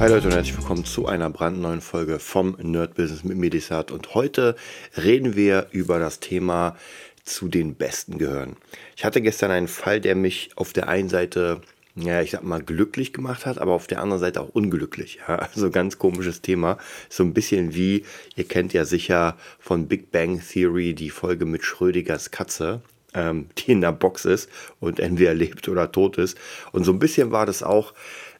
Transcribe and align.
Hi 0.00 0.08
Leute 0.08 0.28
und 0.28 0.32
herzlich 0.32 0.56
willkommen 0.56 0.86
zu 0.86 1.04
einer 1.04 1.28
brandneuen 1.28 1.82
Folge 1.82 2.20
vom 2.20 2.56
Nerd 2.62 2.94
Business 2.94 3.22
mit 3.22 3.36
Medisat. 3.36 3.90
Und 3.90 4.14
heute 4.14 4.56
reden 4.96 5.36
wir 5.36 5.66
über 5.72 5.98
das 5.98 6.20
Thema 6.20 6.78
zu 7.22 7.48
den 7.48 7.74
Besten 7.74 8.16
gehören. 8.16 8.56
Ich 8.96 9.04
hatte 9.04 9.20
gestern 9.20 9.50
einen 9.50 9.68
Fall, 9.68 10.00
der 10.00 10.14
mich 10.14 10.52
auf 10.56 10.72
der 10.72 10.88
einen 10.88 11.10
Seite, 11.10 11.60
ja, 11.96 12.22
ich 12.22 12.30
sag 12.30 12.44
mal, 12.44 12.62
glücklich 12.62 13.12
gemacht 13.12 13.44
hat, 13.44 13.58
aber 13.58 13.72
auf 13.72 13.88
der 13.88 14.00
anderen 14.00 14.20
Seite 14.22 14.40
auch 14.40 14.48
unglücklich. 14.48 15.18
Ja, 15.28 15.36
also 15.36 15.68
ganz 15.68 15.98
komisches 15.98 16.40
Thema. 16.40 16.78
So 17.10 17.22
ein 17.22 17.34
bisschen 17.34 17.74
wie, 17.74 18.06
ihr 18.36 18.44
kennt 18.44 18.72
ja 18.72 18.86
sicher 18.86 19.36
von 19.58 19.86
Big 19.86 20.10
Bang 20.10 20.40
Theory 20.40 20.94
die 20.94 21.10
Folge 21.10 21.44
mit 21.44 21.62
Schrödigers 21.62 22.30
Katze 22.30 22.80
ähm, 23.14 23.48
die 23.58 23.72
in 23.72 23.80
der 23.80 23.92
Box 23.92 24.24
ist 24.24 24.48
und 24.78 25.00
entweder 25.00 25.34
lebt 25.34 25.68
oder 25.68 25.90
tot 25.90 26.18
ist. 26.18 26.38
Und 26.72 26.84
so 26.84 26.92
ein 26.92 26.98
bisschen 26.98 27.32
war 27.32 27.46
das 27.46 27.62
auch 27.62 27.92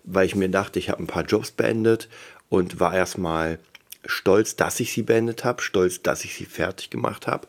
weil 0.05 0.27
ich 0.27 0.35
mir 0.35 0.49
dachte, 0.49 0.79
ich 0.79 0.91
habe 0.91 1.03
ein 1.03 1.07
paar 1.07 1.25
Jobs 1.25 1.51
beendet 1.51 2.09
und 2.49 2.81
war 2.81 2.95
erstmal 2.95 3.59
stolz, 4.05 4.57
dass 4.57 4.81
ich 4.81 4.93
sie 4.93 5.03
beendet 5.03 5.45
habe, 5.45 5.63
stolz, 5.63 6.03
dass 6.03 6.25
ich 6.25 6.35
sie 6.35 6.47
fertig 6.47 6.91
gemacht 6.91 7.27
habe 7.27 7.49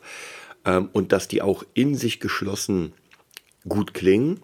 ähm, 0.64 0.88
und 0.92 1.12
dass 1.12 1.28
die 1.28 1.42
auch 1.42 1.64
in 1.74 1.94
sich 1.94 2.20
geschlossen 2.20 2.92
gut 3.68 3.94
klingen. 3.94 4.40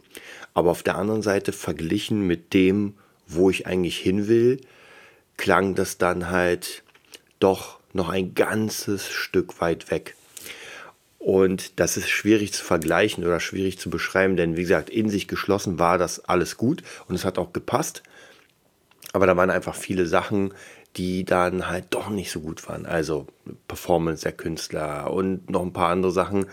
Aber 0.55 0.70
auf 0.70 0.83
der 0.83 0.97
anderen 0.97 1.23
Seite 1.23 1.53
verglichen 1.53 2.27
mit 2.27 2.55
dem, 2.55 2.95
wo 3.27 3.51
ich 3.51 3.67
eigentlich 3.67 3.98
hin 3.98 4.29
will, 4.29 4.61
klang 5.36 5.75
das 5.75 5.98
dann 5.98 6.31
halt 6.31 6.83
doch 7.39 7.79
noch 7.92 8.09
ein 8.09 8.34
ganzes 8.34 9.09
Stück 9.09 9.61
weit 9.61 9.91
weg. 9.91 10.14
Und 11.29 11.79
das 11.79 11.98
ist 11.98 12.09
schwierig 12.09 12.55
zu 12.55 12.65
vergleichen 12.65 13.23
oder 13.23 13.39
schwierig 13.39 13.79
zu 13.79 13.91
beschreiben, 13.91 14.39
denn 14.39 14.57
wie 14.57 14.62
gesagt, 14.62 14.89
in 14.89 15.11
sich 15.11 15.29
geschlossen 15.29 15.79
war 15.79 15.98
das 15.98 16.25
alles 16.25 16.57
gut 16.57 16.83
und 17.07 17.17
es 17.17 17.27
hat 17.27 17.37
auch 17.37 17.53
gepasst. 17.53 18.03
Aber 19.12 19.27
da 19.27 19.37
waren 19.37 19.51
einfach 19.51 19.75
viele 19.75 20.07
Sachen, 20.07 20.55
die 20.97 21.27
dann 21.27 21.69
halt 21.69 21.89
doch 21.91 22.09
nicht 22.09 22.31
so 22.31 22.41
gut 22.41 22.67
waren. 22.67 22.87
Also 22.87 23.27
Performance 23.67 24.23
der 24.23 24.33
Künstler 24.33 25.12
und 25.12 25.51
noch 25.51 25.61
ein 25.61 25.75
paar 25.75 25.91
andere 25.91 26.12
Sachen. 26.12 26.47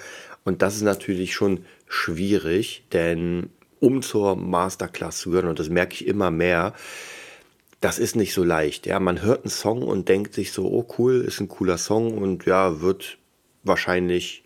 Und 0.43 0.61
das 0.61 0.75
ist 0.75 0.81
natürlich 0.81 1.33
schon 1.33 1.63
schwierig, 1.87 2.83
denn 2.91 3.51
um 3.79 4.01
zur 4.01 4.35
Masterclass 4.35 5.19
zu 5.19 5.29
gehören, 5.29 5.47
und 5.47 5.59
das 5.59 5.69
merke 5.69 5.93
ich 5.93 6.05
immer 6.05 6.31
mehr, 6.31 6.73
das 7.79 7.97
ist 7.97 8.17
nicht 8.17 8.33
so 8.33 8.43
leicht. 8.43 8.87
Ja, 8.87 8.99
man 8.99 9.21
hört 9.21 9.45
einen 9.45 9.51
Song 9.51 9.83
und 9.83 10.09
denkt 10.09 10.33
sich 10.33 10.51
so, 10.51 10.65
oh 10.65 10.85
cool, 10.97 11.21
ist 11.21 11.39
ein 11.39 11.47
cooler 11.47 11.77
Song 11.77 12.17
und 12.17 12.45
ja, 12.45 12.81
wird 12.81 13.19
wahrscheinlich, 13.63 14.43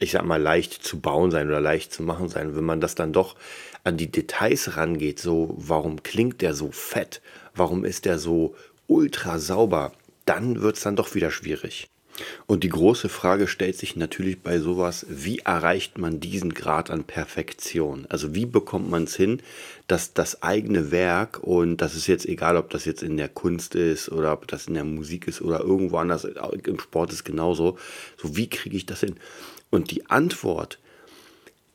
ich 0.00 0.12
sag 0.12 0.24
mal, 0.24 0.40
leicht 0.40 0.72
zu 0.84 1.00
bauen 1.00 1.30
sein 1.30 1.48
oder 1.48 1.60
leicht 1.60 1.92
zu 1.92 2.02
machen 2.02 2.28
sein. 2.28 2.56
Wenn 2.56 2.64
man 2.64 2.80
das 2.80 2.94
dann 2.94 3.12
doch 3.12 3.36
an 3.84 3.96
die 3.96 4.10
Details 4.10 4.76
rangeht, 4.76 5.18
so 5.18 5.54
warum 5.58 6.02
klingt 6.02 6.40
der 6.40 6.54
so 6.54 6.70
fett, 6.70 7.20
warum 7.54 7.84
ist 7.84 8.04
der 8.04 8.18
so 8.18 8.54
ultra 8.86 9.38
sauber, 9.38 9.92
dann 10.24 10.60
wird 10.60 10.76
es 10.76 10.82
dann 10.82 10.96
doch 10.96 11.14
wieder 11.14 11.30
schwierig. 11.30 11.88
Und 12.46 12.62
die 12.62 12.68
große 12.68 13.08
Frage 13.08 13.48
stellt 13.48 13.76
sich 13.76 13.96
natürlich 13.96 14.42
bei 14.42 14.58
sowas, 14.58 15.06
wie 15.08 15.38
erreicht 15.38 15.96
man 15.96 16.20
diesen 16.20 16.52
Grad 16.52 16.90
an 16.90 17.04
Perfektion? 17.04 18.06
Also 18.10 18.34
wie 18.34 18.44
bekommt 18.44 18.90
man 18.90 19.04
es 19.04 19.16
hin, 19.16 19.40
dass 19.86 20.12
das 20.12 20.42
eigene 20.42 20.90
Werk, 20.90 21.40
und 21.42 21.78
das 21.78 21.94
ist 21.94 22.06
jetzt 22.06 22.26
egal, 22.26 22.56
ob 22.58 22.68
das 22.70 22.84
jetzt 22.84 23.02
in 23.02 23.16
der 23.16 23.28
Kunst 23.28 23.74
ist 23.74 24.10
oder 24.10 24.32
ob 24.34 24.46
das 24.46 24.66
in 24.66 24.74
der 24.74 24.84
Musik 24.84 25.26
ist 25.26 25.40
oder 25.40 25.60
irgendwo 25.60 25.96
anders, 25.96 26.24
im 26.24 26.78
Sport 26.78 27.12
ist 27.12 27.24
genauso, 27.24 27.78
so 28.18 28.36
wie 28.36 28.48
kriege 28.48 28.76
ich 28.76 28.84
das 28.84 29.00
hin? 29.00 29.16
Und 29.72 29.90
die 29.90 30.10
Antwort 30.10 30.78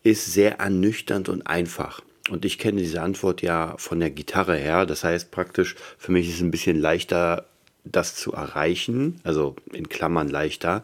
ist 0.04 0.32
sehr 0.32 0.60
ernüchternd 0.60 1.30
und 1.30 1.48
einfach. 1.48 2.02
Und 2.30 2.46
ich 2.46 2.60
kenne 2.60 2.80
diese 2.80 3.02
Antwort 3.02 3.42
ja 3.42 3.76
von 3.78 4.00
der 4.00 4.12
Gitarre 4.12 4.56
her. 4.56 4.86
Das 4.86 5.04
heißt 5.04 5.32
praktisch, 5.32 5.76
für 5.98 6.12
mich 6.12 6.30
ist 6.30 6.36
es 6.36 6.42
ein 6.42 6.52
bisschen 6.52 6.80
leichter, 6.80 7.48
das 7.84 8.16
zu 8.16 8.34
erreichen. 8.34 9.20
Also 9.24 9.56
in 9.74 9.90
Klammern 9.90 10.30
leichter, 10.30 10.84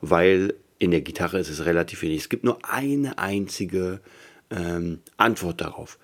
weil 0.00 0.54
in 0.78 0.90
der 0.90 1.02
Gitarre 1.02 1.38
ist 1.38 1.50
es 1.50 1.66
relativ 1.66 2.00
wenig. 2.00 2.22
Es 2.22 2.28
gibt 2.30 2.44
nur 2.44 2.58
eine 2.62 3.18
einzige 3.18 4.00
ähm, 4.50 5.00
Antwort 5.18 5.60
darauf. 5.60 5.98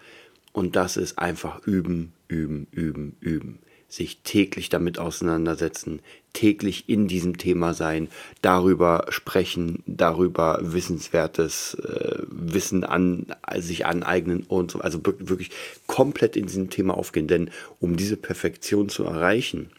Und 0.52 0.76
das 0.76 0.98
ist 0.98 1.18
einfach 1.18 1.66
üben, 1.66 2.12
üben, 2.28 2.66
üben, 2.70 3.16
üben 3.20 3.60
sich 3.90 4.20
täglich 4.22 4.68
damit 4.68 4.98
auseinandersetzen, 4.98 6.00
täglich 6.32 6.88
in 6.88 7.08
diesem 7.08 7.38
Thema 7.38 7.74
sein, 7.74 8.08
darüber 8.40 9.06
sprechen, 9.08 9.82
darüber 9.86 10.60
wissenswertes 10.62 11.74
äh, 11.74 12.22
Wissen 12.28 12.84
an 12.84 13.26
sich 13.58 13.84
aneignen 13.86 14.44
und 14.48 14.70
so, 14.70 14.80
also 14.80 15.00
wirklich 15.04 15.50
komplett 15.88 16.36
in 16.36 16.46
diesem 16.46 16.70
Thema 16.70 16.96
aufgehen. 16.96 17.26
Denn 17.26 17.50
um 17.80 17.96
diese 17.96 18.16
Perfektion 18.16 18.88
zu 18.88 19.04
erreichen, 19.04 19.70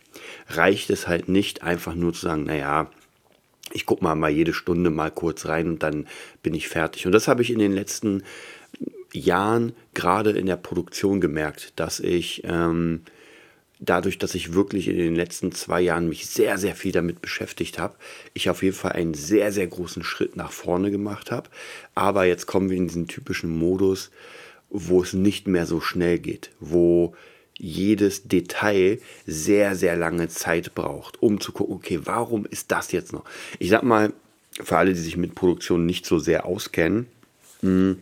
reicht 0.50 0.90
es 0.90 1.08
halt 1.08 1.30
nicht 1.30 1.64
einfach 1.64 1.96
nur 1.96 2.14
zu 2.14 2.22
sagen, 2.22 2.44
naja, 2.44 2.92
ich 3.74 3.86
gucke 3.86 4.04
mal 4.04 4.16
mal 4.16 4.30
jede 4.30 4.54
Stunde 4.54 4.90
mal 4.90 5.12
kurz 5.12 5.46
rein 5.46 5.70
und 5.70 5.84
dann 5.84 6.08
bin 6.44 6.54
ich 6.54 6.68
fertig. 6.68 7.06
Und 7.06 7.14
das 7.14 7.30
habe 7.30 7.42
ich 7.42 7.52
in 7.52 7.60
den 7.60 7.72
letzten 7.72 8.24
Jahren 9.14 9.74
gerade 9.94 10.32
in 10.32 10.46
der 10.46 10.58
Produktion 10.58 11.22
gemerkt, 11.22 11.74
dass 11.78 12.02
ich 12.02 12.44
ähm, 12.46 13.02
dadurch, 13.82 14.18
dass 14.20 14.36
ich 14.36 14.54
wirklich 14.54 14.88
in 14.88 14.98
den 14.98 15.16
letzten 15.16 15.52
zwei 15.52 15.82
Jahren 15.82 16.08
mich 16.08 16.28
sehr, 16.28 16.58
sehr 16.58 16.76
viel 16.76 16.92
damit 16.92 17.22
beschäftigt 17.22 17.80
habe, 17.80 17.96
ich 18.34 18.50
auf 18.50 18.64
jeden 18.64 18.76
Fall 18.76 18.94
einen 18.94 19.16
sehr, 19.16 19.52
sehr 19.52 19.68
großen 19.68 20.04
Schritt 20.04 20.38
nach 20.38 20.52
vorne 20.52 20.92
gemacht 20.92 21.32
habe. 21.32 21.50
Aber 21.96 22.26
jetzt 22.26 22.46
kommen 22.46 22.70
wir 22.70 22.78
in 22.78 22.88
diesen 22.88 23.08
typischen 23.08 23.50
Modus, 23.50 24.12
wo 24.70 25.02
es 25.02 25.14
nicht 25.14 25.48
mehr 25.48 25.66
so 25.66 25.82
schnell 25.82 26.20
geht, 26.20 26.52
wo 26.60 27.16
jedes 27.58 28.28
Detail 28.28 29.00
sehr, 29.26 29.76
sehr 29.76 29.96
lange 29.98 30.30
Zeit 30.30 30.74
braucht, 30.76 31.22
um 31.22 31.42
zu 31.42 31.52
gucken, 31.52 31.76
okay, 31.76 32.00
warum 32.04 32.46
ist 32.46 32.72
das 32.72 32.92
jetzt 32.92 33.14
noch? 33.14 33.26
Ich 33.60 33.70
sag 33.70 33.84
mal, 33.84 34.14
für 34.64 34.78
alle, 34.78 34.94
die 34.94 35.00
sich 35.00 35.18
mit 35.18 35.36
Produktion 35.36 35.86
nicht 35.86 36.06
so 36.06 36.20
sehr 36.20 36.46
auskennen, 36.46 37.08
mh, 37.62 37.70
hm, 37.70 38.00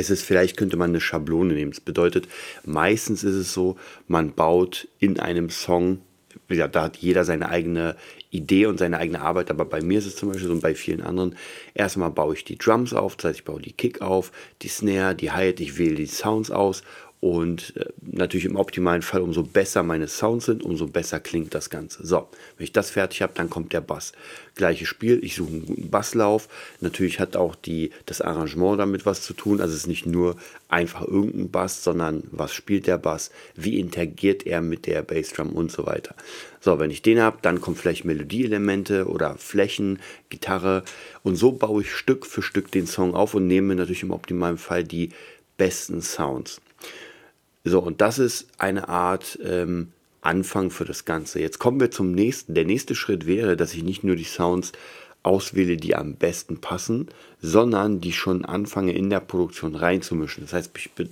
es 0.00 0.10
ist 0.10 0.22
vielleicht 0.22 0.56
könnte 0.56 0.76
man 0.76 0.90
eine 0.90 1.00
Schablone 1.00 1.54
nehmen. 1.54 1.70
Das 1.70 1.80
bedeutet, 1.80 2.28
meistens 2.64 3.22
ist 3.24 3.34
es 3.34 3.52
so, 3.52 3.76
man 4.08 4.32
baut 4.32 4.88
in 4.98 5.20
einem 5.20 5.50
Song, 5.50 6.00
wie 6.48 6.54
gesagt, 6.54 6.76
da 6.76 6.84
hat 6.84 6.96
jeder 6.96 7.24
seine 7.24 7.48
eigene 7.48 7.96
Idee 8.30 8.66
und 8.66 8.78
seine 8.78 8.98
eigene 8.98 9.20
Arbeit, 9.20 9.50
aber 9.50 9.64
bei 9.64 9.80
mir 9.82 9.98
ist 9.98 10.06
es 10.06 10.16
zum 10.16 10.30
Beispiel 10.30 10.48
so 10.48 10.52
und 10.54 10.62
bei 10.62 10.74
vielen 10.74 11.02
anderen, 11.02 11.36
erstmal 11.74 12.10
baue 12.10 12.34
ich 12.34 12.44
die 12.44 12.58
Drums 12.58 12.94
auf, 12.94 13.16
das 13.16 13.30
heißt, 13.30 13.38
ich 13.40 13.44
baue 13.44 13.60
die 13.60 13.72
Kick 13.72 14.00
auf, 14.00 14.32
die 14.62 14.68
Snare, 14.68 15.14
die 15.14 15.32
Hi-Hat, 15.32 15.60
ich 15.60 15.78
wähle 15.78 15.96
die 15.96 16.06
Sounds 16.06 16.50
aus 16.50 16.82
und 17.20 17.76
äh, 17.76 17.84
natürlich 18.00 18.46
im 18.46 18.56
optimalen 18.56 19.02
Fall, 19.02 19.20
umso 19.20 19.42
besser 19.42 19.82
meine 19.82 20.08
Sounds 20.08 20.46
sind, 20.46 20.62
umso 20.62 20.86
besser 20.86 21.20
klingt 21.20 21.54
das 21.54 21.68
Ganze. 21.68 22.06
So, 22.06 22.28
wenn 22.56 22.64
ich 22.64 22.72
das 22.72 22.88
fertig 22.90 23.20
habe, 23.20 23.34
dann 23.34 23.50
kommt 23.50 23.74
der 23.74 23.82
Bass. 23.82 24.12
Gleiches 24.54 24.88
Spiel, 24.88 25.22
ich 25.22 25.36
suche 25.36 25.50
einen 25.50 25.66
guten 25.66 25.90
Basslauf. 25.90 26.48
Natürlich 26.80 27.20
hat 27.20 27.36
auch 27.36 27.54
die, 27.54 27.90
das 28.06 28.22
Arrangement 28.22 28.80
damit 28.80 29.04
was 29.04 29.20
zu 29.20 29.34
tun. 29.34 29.60
Also 29.60 29.74
es 29.74 29.82
ist 29.82 29.86
nicht 29.86 30.06
nur 30.06 30.36
einfach 30.70 31.06
irgendein 31.06 31.50
Bass, 31.50 31.84
sondern 31.84 32.22
was 32.30 32.54
spielt 32.54 32.86
der 32.86 32.96
Bass, 32.96 33.30
wie 33.54 33.78
interagiert 33.78 34.46
er 34.46 34.62
mit 34.62 34.86
der 34.86 35.02
Bassdrum 35.02 35.50
und 35.50 35.70
so 35.70 35.84
weiter. 35.84 36.14
So, 36.60 36.78
wenn 36.78 36.90
ich 36.90 37.02
den 37.02 37.20
habe, 37.20 37.38
dann 37.42 37.60
kommen 37.60 37.76
vielleicht 37.76 38.06
Melodieelemente 38.06 39.06
oder 39.06 39.36
Flächen, 39.36 39.98
Gitarre 40.30 40.84
und 41.22 41.36
so 41.36 41.52
baue 41.52 41.82
ich 41.82 41.92
Stück 41.92 42.24
für 42.24 42.40
Stück 42.40 42.70
den 42.70 42.86
Song 42.86 43.14
auf 43.14 43.34
und 43.34 43.46
nehme 43.46 43.74
natürlich 43.74 44.02
im 44.02 44.10
optimalen 44.10 44.58
Fall 44.58 44.84
die 44.84 45.10
besten 45.58 46.00
Sounds. 46.00 46.62
So, 47.64 47.80
und 47.80 48.00
das 48.00 48.18
ist 48.18 48.48
eine 48.58 48.88
Art 48.88 49.38
ähm, 49.44 49.92
Anfang 50.22 50.70
für 50.70 50.84
das 50.84 51.04
Ganze. 51.04 51.40
Jetzt 51.40 51.58
kommen 51.58 51.80
wir 51.80 51.90
zum 51.90 52.12
nächsten. 52.12 52.54
Der 52.54 52.64
nächste 52.64 52.94
Schritt 52.94 53.26
wäre, 53.26 53.56
dass 53.56 53.74
ich 53.74 53.82
nicht 53.82 54.04
nur 54.04 54.16
die 54.16 54.24
Sounds 54.24 54.72
auswähle, 55.22 55.76
die 55.76 55.94
am 55.94 56.14
besten 56.14 56.60
passen, 56.60 57.08
sondern 57.40 58.00
die 58.00 58.12
schon 58.12 58.44
anfange 58.44 58.92
in 58.92 59.10
der 59.10 59.20
Produktion 59.20 59.74
reinzumischen. 59.74 60.44
Das 60.44 60.52
heißt, 60.52 60.70
ich 60.76 60.90
be 60.92 61.08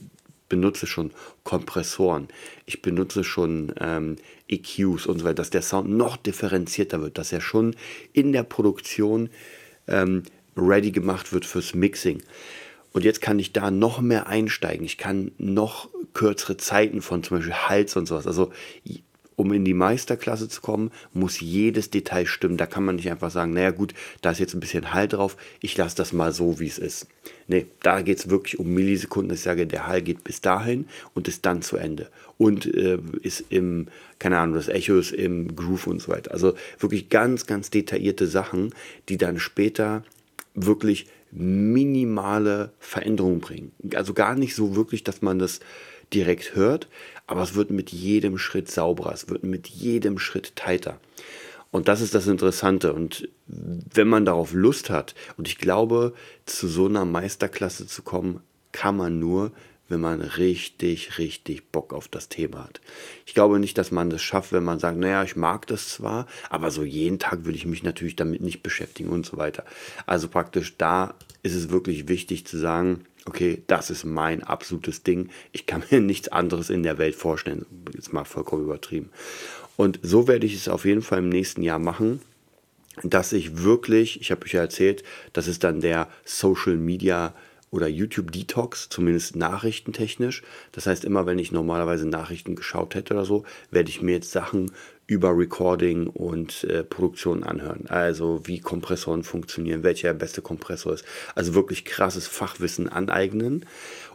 benutze 0.49 0.87
schon 0.87 1.11
Kompressoren, 1.45 2.29
ich 2.65 2.81
benutze 2.81 3.23
schon 3.23 3.75
ähm, 3.81 4.17
EQs 4.49 5.05
und 5.05 5.19
so 5.19 5.25
weiter, 5.27 5.35
dass 5.35 5.51
der 5.51 5.61
Sound 5.61 5.91
noch 5.91 6.17
differenzierter 6.17 7.03
wird, 7.03 7.19
dass 7.19 7.35
er 7.35 7.43
schon 7.43 7.77
in 8.15 8.33
der 8.33 8.45
Produktion 8.45 9.29
ähm, 9.89 10.23
ready 10.57 10.91
gemacht 10.91 11.35
wird 11.35 11.45
fürs 11.45 11.75
Mixing. 11.75 12.23
Und 12.93 13.05
jetzt 13.05 13.21
kann 13.21 13.39
ich 13.39 13.53
da 13.53 13.71
noch 13.71 14.01
mehr 14.01 14.27
einsteigen. 14.27 14.85
Ich 14.85 14.99
kann 14.99 15.33
noch 15.39 15.89
kürzere 16.15 16.57
Zeiten 16.57 17.03
von 17.03 17.23
zum 17.23 17.39
Beispiel 17.39 17.55
Hals 17.55 17.97
und 17.97 18.07
sowas. 18.07 18.27
Also 18.27 18.51
um 19.39 19.53
in 19.53 19.65
die 19.65 19.73
Meisterklasse 19.75 20.49
zu 20.49 20.61
kommen, 20.61 20.91
muss 21.13 21.39
jedes 21.39 21.91
Detail 21.91 22.27
stimmen. 22.27 22.57
Da 22.57 22.67
kann 22.67 22.85
man 22.85 22.97
nicht 22.97 23.09
einfach 23.09 23.31
sagen, 23.31 23.53
naja 23.53 23.71
gut, 23.71 23.95
da 24.21 24.33
ist 24.33 24.41
jetzt 24.41 24.55
ein 24.55 24.61
bisschen 24.61 24.93
Hall 24.93 25.07
drauf, 25.07 25.37
ich 25.61 25.77
lasse 25.77 25.95
das 25.95 26.13
mal 26.13 26.33
so, 26.33 26.59
wie 26.59 26.67
es 26.67 26.79
ist. 26.79 27.07
Nee, 27.47 27.67
da 27.81 28.03
geht 28.03 28.19
es 28.19 28.31
wirklich 28.31 28.59
um 28.59 28.75
Millisekunden. 28.75 29.33
Ich 29.33 29.43
sage, 29.43 29.69
der 29.69 29.87
Hall 29.87 30.03
geht 30.03 30.25
bis 30.25 30.41
dahin 30.41 30.87
und 31.15 31.29
ist 31.29 31.47
dann 31.47 31.63
zu 31.63 31.77
Ende. 31.77 32.09
Und 32.37 32.67
äh, 32.67 32.99
ist 33.23 33.45
im, 33.49 33.87
keine 34.19 34.39
Ahnung, 34.39 34.57
das 34.57 34.67
Echo 34.67 34.99
ist 34.99 35.13
im 35.13 35.55
Groove 35.55 35.87
und 35.87 36.03
so 36.03 36.09
weiter. 36.09 36.33
Also 36.33 36.55
wirklich 36.81 37.09
ganz, 37.09 37.47
ganz 37.47 37.71
detaillierte 37.71 38.27
Sachen, 38.27 38.75
die 39.09 39.19
dann 39.19 39.39
später 39.39 40.03
wirklich 40.57 41.07
minimale 41.31 42.73
Veränderungen 42.79 43.41
bringen. 43.41 43.73
Also 43.95 44.15
gar 44.15 44.35
nicht 44.35 44.55
so 44.55 44.77
wirklich, 44.77 45.05
dass 45.05 45.23
man 45.23 45.39
das 45.39 45.61
direkt 46.13 46.55
hört, 46.55 46.89
aber 47.27 47.43
es 47.43 47.55
wird 47.55 47.71
mit 47.71 47.91
jedem 47.91 48.39
Schritt 48.39 48.71
sauberer, 48.71 49.13
es 49.13 49.29
wird 49.29 49.45
mit 49.45 49.69
jedem 49.69 50.19
Schritt 50.19 50.57
tighter. 50.57 51.01
Und 51.71 51.89
das 51.89 52.01
ist 52.01 52.15
das 52.15 52.27
Interessante. 52.27 52.95
Und 52.95 53.29
wenn 53.47 54.09
man 54.09 54.25
darauf 54.25 54.55
Lust 54.55 54.89
hat, 54.89 55.15
und 55.37 55.49
ich 55.49 55.59
glaube, 55.59 56.15
zu 56.47 56.67
so 56.67 56.87
einer 56.87 57.05
Meisterklasse 57.05 57.87
zu 57.87 58.03
kommen, 58.03 58.41
kann 58.73 58.97
man 58.97 59.19
nur, 59.19 59.53
wenn 59.89 60.01
man 60.01 60.21
richtig, 60.21 61.19
richtig 61.19 61.71
Bock 61.71 61.93
auf 61.93 62.09
das 62.09 62.29
Thema 62.29 62.65
hat. 62.65 62.81
Ich 63.27 63.35
glaube 63.35 63.59
nicht, 63.59 63.79
dass 63.79 63.91
man 63.91 64.11
das 64.11 64.23
schafft, 64.23 64.53
wenn 64.53 64.65
man 64.65 64.79
sagt, 64.79 64.99
naja, 64.99 65.23
ich 65.25 65.37
mag 65.37 65.67
das 65.67 65.89
zwar, 65.89 66.27
aber 66.51 66.71
so 66.71 66.85
jeden 66.85 67.19
Tag 67.19 67.45
will 67.45 67.55
ich 67.55 67.67
mich 67.67 67.83
natürlich 67.83 68.17
damit 68.17 68.41
nicht 68.41 68.63
beschäftigen 68.63 69.09
und 69.09 69.25
so 69.25 69.37
weiter. 69.37 69.65
Also 70.07 70.29
praktisch 70.29 70.77
da 70.77 71.15
ist 71.43 71.55
es 71.55 71.71
wirklich 71.71 72.09
wichtig 72.09 72.47
zu 72.47 72.59
sagen, 72.59 73.05
okay, 73.25 73.63
das 73.67 73.91
ist 73.91 74.05
mein 74.05 74.43
absolutes 74.43 75.03
Ding. 75.03 75.31
Ich 75.53 75.67
kann 75.67 75.83
mir 75.91 76.01
nichts 76.01 76.29
anderes 76.29 76.71
in 76.71 76.83
der 76.83 76.99
Welt 76.99 77.15
vorstellen. 77.15 77.67
Jetzt 77.95 78.13
mal 78.13 78.25
vollkommen 78.25 78.65
übertrieben. 78.65 79.11
Und 79.77 80.01
so 80.03 80.27
werde 80.27 80.47
ich 80.47 80.55
es 80.55 80.69
auf 80.69 80.85
jeden 80.85 81.03
Fall 81.03 81.19
im 81.21 81.29
nächsten 81.29 81.63
Jahr 81.63 81.79
machen, 81.79 82.21
dass 83.05 83.33
ich 83.33 83.63
wirklich, 83.63 84.21
ich 84.21 84.31
habe 84.31 84.45
euch 84.45 84.53
ja 84.53 84.61
erzählt, 84.61 85.05
das 85.33 85.47
ist 85.47 85.63
dann 85.63 85.81
der 85.81 86.09
Social 86.25 86.77
Media 86.77 87.33
oder 87.71 87.89
YouTube 87.89 88.33
Detox, 88.33 88.89
zumindest 88.89 89.37
nachrichtentechnisch. 89.37 90.43
Das 90.73 90.87
heißt, 90.87 91.05
immer 91.05 91.27
wenn 91.27 91.39
ich 91.39 91.53
normalerweise 91.53 92.09
Nachrichten 92.09 92.57
geschaut 92.57 92.95
hätte 92.95 93.15
oder 93.15 93.25
so, 93.25 93.45
werde 93.71 93.91
ich 93.91 94.03
mir 94.03 94.13
jetzt 94.13 94.33
Sachen 94.33 94.73
über 95.07 95.37
Recording 95.37 96.07
und 96.07 96.65
äh, 96.65 96.85
Produktion 96.85 97.43
anhören. 97.43 97.87
Also 97.89 98.43
wie 98.45 98.61
Kompressoren 98.61 99.23
funktionieren, 99.23 99.83
welcher 99.83 100.09
der 100.09 100.19
beste 100.19 100.43
Kompressor 100.43 100.93
ist. 100.93 101.05
Also 101.35 101.55
wirklich 101.55 101.85
krasses 101.85 102.27
Fachwissen 102.27 102.89
aneignen 102.89 103.65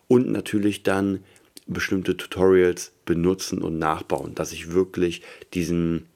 und 0.07 0.31
natürlich 0.31 0.83
dann 0.83 1.19
bestimmte 1.65 2.17
Tutorials 2.17 2.93
benutzen 3.05 3.61
und 3.61 3.79
nachbauen, 3.79 4.35
dass 4.35 4.51
ich 4.51 4.71
wirklich 4.73 5.21
diesen, 5.53 6.07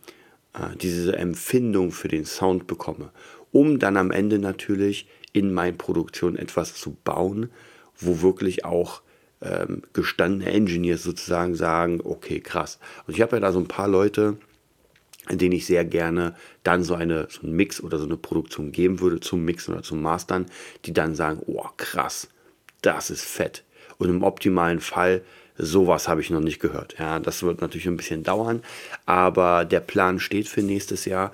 äh, 0.53 0.75
diese 0.79 1.15
Empfindung 1.15 1.91
für 1.91 2.07
den 2.07 2.25
Sound 2.25 2.67
bekomme, 2.67 3.11
um 3.51 3.79
dann 3.79 3.97
am 3.97 4.11
Ende 4.11 4.39
natürlich 4.39 5.07
in 5.37 5.53
meiner 5.53 5.77
Produktion 5.77 6.35
etwas 6.35 6.75
zu 6.75 6.97
bauen, 7.03 7.49
wo 7.97 8.21
wirklich 8.21 8.65
auch 8.65 9.01
ähm, 9.41 9.83
gestandene 9.93 10.51
Engineers 10.51 11.03
sozusagen 11.03 11.55
sagen, 11.55 12.01
okay, 12.03 12.39
krass. 12.39 12.79
Und 13.05 13.15
ich 13.15 13.21
habe 13.21 13.35
ja 13.35 13.39
da 13.39 13.51
so 13.51 13.59
ein 13.59 13.67
paar 13.67 13.87
Leute, 13.87 14.37
denen 15.29 15.53
ich 15.53 15.65
sehr 15.65 15.85
gerne 15.85 16.35
dann 16.63 16.83
so, 16.83 16.95
eine, 16.95 17.27
so 17.29 17.41
einen 17.41 17.55
Mix 17.55 17.81
oder 17.81 17.97
so 17.97 18.05
eine 18.05 18.17
Produktion 18.17 18.71
geben 18.71 18.99
würde 18.99 19.19
zum 19.19 19.43
Mixen 19.43 19.73
oder 19.73 19.83
zum 19.83 20.01
Mastern, 20.01 20.45
die 20.85 20.93
dann 20.93 21.15
sagen, 21.15 21.41
oh 21.45 21.65
krass, 21.75 22.29
das 22.81 23.09
ist 23.09 23.25
fett. 23.25 23.63
Und 23.97 24.09
im 24.09 24.23
optimalen 24.23 24.79
Fall, 24.79 25.21
sowas 25.57 26.07
habe 26.07 26.21
ich 26.21 26.29
noch 26.29 26.39
nicht 26.39 26.59
gehört. 26.59 26.95
Ja, 26.99 27.19
das 27.19 27.43
wird 27.43 27.61
natürlich 27.61 27.87
ein 27.87 27.97
bisschen 27.97 28.23
dauern, 28.23 28.63
aber 29.05 29.65
der 29.65 29.79
Plan 29.79 30.19
steht 30.19 30.47
für 30.47 30.61
nächstes 30.61 31.05
Jahr 31.05 31.33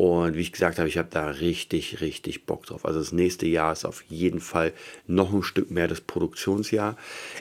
und 0.00 0.34
wie 0.34 0.40
ich 0.40 0.52
gesagt 0.52 0.78
habe, 0.78 0.88
ich 0.88 0.96
habe 0.96 1.08
da 1.10 1.26
richtig, 1.26 2.00
richtig 2.00 2.46
Bock 2.46 2.64
drauf. 2.64 2.86
Also 2.86 3.00
das 3.00 3.12
nächste 3.12 3.46
Jahr 3.46 3.74
ist 3.74 3.84
auf 3.84 4.02
jeden 4.08 4.40
Fall 4.40 4.72
noch 5.06 5.30
ein 5.30 5.42
Stück 5.42 5.70
mehr 5.70 5.88
das 5.88 6.00
Produktionsjahr. 6.00 6.96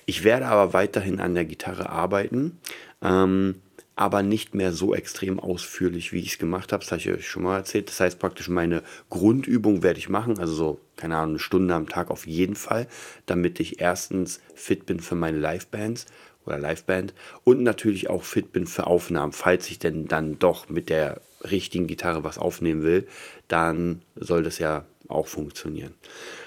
Ich 0.05 0.25
werde 0.25 0.47
aber 0.47 0.73
weiterhin 0.73 1.21
an 1.21 1.35
der 1.35 1.45
Gitarre 1.45 1.89
arbeiten. 1.89 2.59
Ähm, 3.01 3.61
aber 3.95 4.23
nicht 4.23 4.55
mehr 4.55 4.73
so 4.73 4.93
extrem 4.93 5.39
ausführlich, 5.39 6.11
wie 6.11 6.19
ich 6.19 6.33
es 6.33 6.37
gemacht 6.37 6.73
habe. 6.73 6.83
Das 6.83 6.91
habe 6.91 6.99
ich 6.99 7.09
euch 7.09 7.29
schon 7.29 7.43
mal 7.43 7.55
erzählt. 7.55 7.87
Das 7.87 8.01
heißt 8.01 8.19
praktisch, 8.19 8.49
meine 8.49 8.83
Grundübung 9.09 9.81
werde 9.81 9.99
ich 9.99 10.09
machen, 10.09 10.37
also 10.37 10.53
so, 10.53 10.81
keine 10.97 11.15
Ahnung, 11.15 11.35
eine 11.35 11.39
Stunde 11.39 11.73
am 11.73 11.87
Tag 11.87 12.11
auf 12.11 12.27
jeden 12.27 12.55
Fall, 12.55 12.87
damit 13.25 13.61
ich 13.61 13.79
erstens 13.79 14.41
fit 14.53 14.85
bin 14.85 14.99
für 14.99 15.15
meine 15.15 15.37
Livebands 15.37 16.07
oder 16.45 16.57
Liveband 16.57 17.13
und 17.45 17.63
natürlich 17.63 18.09
auch 18.09 18.23
fit 18.23 18.51
bin 18.51 18.67
für 18.67 18.85
Aufnahmen. 18.85 19.31
Falls 19.31 19.69
ich 19.69 19.79
denn 19.79 20.09
dann 20.09 20.39
doch 20.39 20.67
mit 20.67 20.89
der 20.89 21.21
richtigen 21.43 21.87
Gitarre 21.87 22.23
was 22.23 22.37
aufnehmen 22.37 22.83
will, 22.83 23.07
dann 23.47 24.01
soll 24.15 24.43
das 24.43 24.59
ja 24.59 24.85
auch 25.07 25.27
funktionieren. 25.27 25.93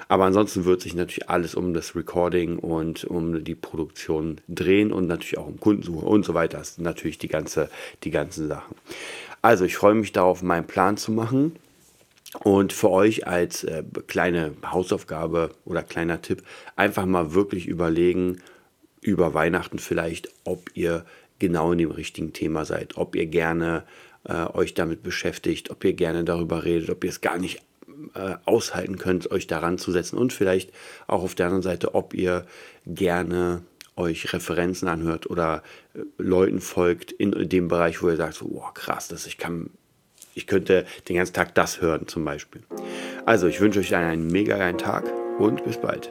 Aber 0.08 0.24
ansonsten 0.24 0.64
wird 0.64 0.82
sich 0.82 0.94
natürlich 0.94 1.28
alles 1.28 1.54
um 1.54 1.74
das 1.74 1.96
Recording 1.96 2.58
und 2.58 3.04
um 3.04 3.44
die 3.44 3.54
Produktion 3.54 4.40
drehen 4.48 4.92
und 4.92 5.06
natürlich 5.06 5.38
auch 5.38 5.46
um 5.46 5.58
Kundensuche 5.58 6.04
und 6.04 6.24
so 6.24 6.34
weiter. 6.34 6.58
Das 6.58 6.74
sind 6.76 6.84
natürlich 6.84 7.18
die, 7.18 7.28
ganze, 7.28 7.70
die 8.04 8.10
ganzen 8.10 8.48
Sachen. 8.48 8.76
Also 9.40 9.64
ich 9.64 9.76
freue 9.76 9.94
mich 9.94 10.12
darauf, 10.12 10.42
meinen 10.42 10.66
Plan 10.66 10.96
zu 10.96 11.12
machen. 11.12 11.56
Und 12.40 12.72
für 12.72 12.90
euch 12.90 13.26
als 13.26 13.62
äh, 13.64 13.82
kleine 14.06 14.54
Hausaufgabe 14.64 15.50
oder 15.66 15.82
kleiner 15.82 16.22
Tipp, 16.22 16.42
einfach 16.76 17.04
mal 17.04 17.34
wirklich 17.34 17.66
überlegen, 17.66 18.40
über 19.02 19.34
Weihnachten 19.34 19.78
vielleicht, 19.78 20.30
ob 20.44 20.70
ihr 20.74 21.04
genau 21.38 21.72
in 21.72 21.78
dem 21.78 21.90
richtigen 21.90 22.32
Thema 22.32 22.64
seid, 22.64 22.96
ob 22.96 23.16
ihr 23.16 23.26
gerne 23.26 23.84
äh, 24.24 24.46
euch 24.52 24.74
damit 24.74 25.02
beschäftigt, 25.02 25.70
ob 25.70 25.84
ihr 25.84 25.92
gerne 25.94 26.24
darüber 26.24 26.64
redet, 26.64 26.90
ob 26.90 27.04
ihr 27.04 27.10
es 27.10 27.20
gar 27.20 27.38
nicht 27.38 27.60
äh, 28.14 28.36
aushalten 28.44 28.98
könnt, 28.98 29.30
euch 29.30 29.46
daran 29.46 29.78
zu 29.78 29.92
setzen 29.92 30.18
und 30.18 30.32
vielleicht 30.32 30.70
auch 31.06 31.22
auf 31.22 31.34
der 31.34 31.46
anderen 31.46 31.62
Seite, 31.62 31.94
ob 31.94 32.14
ihr 32.14 32.46
gerne 32.86 33.62
euch 33.96 34.32
Referenzen 34.32 34.88
anhört 34.88 35.28
oder 35.28 35.62
äh, 35.94 36.00
Leuten 36.18 36.60
folgt 36.60 37.12
in 37.12 37.48
dem 37.48 37.68
Bereich, 37.68 38.02
wo 38.02 38.08
ihr 38.08 38.16
sagt, 38.16 38.34
so, 38.34 38.46
oh, 38.46 38.70
krass, 38.74 39.08
das, 39.08 39.26
ich 39.26 39.38
kann, 39.38 39.70
ich 40.34 40.46
könnte 40.46 40.86
den 41.08 41.16
ganzen 41.16 41.34
Tag 41.34 41.54
das 41.54 41.80
hören 41.80 42.08
zum 42.08 42.24
Beispiel. 42.24 42.62
Also, 43.26 43.46
ich 43.46 43.60
wünsche 43.60 43.80
euch 43.80 43.94
einen 43.94 44.28
mega 44.28 44.56
geilen 44.56 44.78
Tag 44.78 45.04
und 45.38 45.64
bis 45.64 45.78
bald. 45.78 46.10